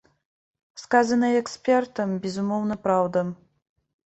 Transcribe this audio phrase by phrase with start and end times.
[0.83, 3.19] Сказанае экспертам, безумоўна, праўда.